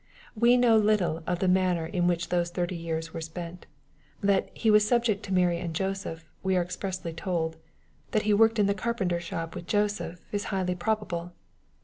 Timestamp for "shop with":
9.25-9.67